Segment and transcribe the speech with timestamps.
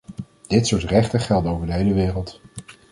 [0.47, 2.41] Dit soort rechten gelden over de hele wereld.